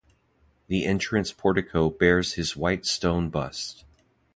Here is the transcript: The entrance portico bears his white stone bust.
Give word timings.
The 0.65 0.83
entrance 0.85 1.31
portico 1.31 1.91
bears 1.91 2.33
his 2.33 2.57
white 2.57 2.87
stone 2.87 3.29
bust. 3.29 3.85